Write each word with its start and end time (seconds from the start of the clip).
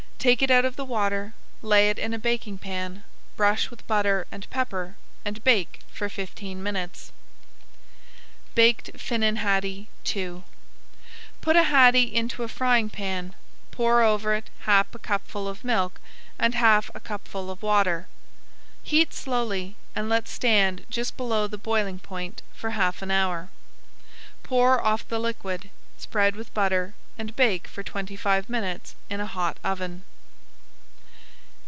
Take 0.21 0.43
it 0.43 0.51
out 0.51 0.65
of 0.65 0.75
the 0.75 0.85
water, 0.85 1.33
lay 1.63 1.89
it 1.89 1.97
in 1.97 2.13
a 2.13 2.19
baking 2.19 2.59
pan, 2.59 3.03
brush 3.35 3.71
with 3.71 3.87
butter 3.87 4.27
and 4.31 4.47
pepper, 4.51 4.95
and 5.25 5.43
bake 5.43 5.79
for 5.91 6.09
fifteen 6.09 6.61
minutes. 6.61 7.11
BAKED 8.53 8.99
FINNAN 8.99 9.37
HADDIE 9.37 9.89
II 10.15 10.43
Put 11.41 11.55
a 11.55 11.63
haddie 11.63 12.13
into 12.15 12.43
a 12.43 12.47
frying 12.47 12.87
pan, 12.91 13.33
pour 13.71 14.03
over 14.03 14.35
it 14.35 14.51
half 14.59 14.93
a 14.93 14.99
cupful 14.99 15.47
of 15.47 15.63
milk, 15.63 15.99
and 16.37 16.53
half 16.53 16.91
a 16.93 16.99
cupful 16.99 17.49
of 17.49 17.63
water. 17.63 18.05
Heat 18.83 19.15
slowly 19.15 19.75
and 19.95 20.07
let 20.07 20.27
stand 20.27 20.85
just 20.91 21.17
below 21.17 21.47
the 21.47 21.57
boiling 21.57 21.97
point 21.97 22.43
for 22.53 22.69
half 22.69 23.01
an 23.01 23.09
hour. 23.09 23.49
Pour 24.43 24.79
off 24.85 25.01
[Page 25.07 25.13
133] 25.15 25.15
the 25.15 25.19
liquid, 25.19 25.69
spread 25.97 26.35
with 26.35 26.53
butter, 26.53 26.93
and 27.17 27.35
bake 27.35 27.67
for 27.67 27.81
twenty 27.81 28.15
five 28.15 28.51
minutes 28.51 28.93
in 29.09 29.19
a 29.19 29.25
hot 29.25 29.57
oven. 29.63 30.03